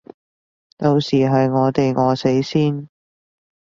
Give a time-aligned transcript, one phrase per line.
[0.79, 2.89] 到時係我哋餓死先